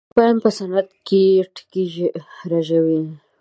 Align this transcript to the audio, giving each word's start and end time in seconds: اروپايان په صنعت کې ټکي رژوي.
اروپايان 0.05 0.37
په 0.43 0.49
صنعت 0.57 0.89
کې 1.07 1.21
ټکي 1.55 1.83
رژوي. 2.51 3.01